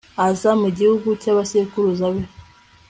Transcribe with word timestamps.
aza 0.27 0.51
mu 0.61 0.69
gihugu 0.77 1.07
cy'abasekuruza 1.21 2.07
be 2.13 2.23